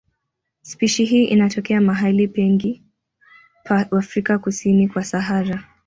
Spishi 0.61 1.05
hii 1.05 1.25
inatokea 1.25 1.81
mahali 1.81 2.27
pengi 2.27 2.83
pa 3.63 3.91
Afrika 3.91 4.39
kusini 4.39 4.87
kwa 4.87 5.03
Sahara. 5.03 5.63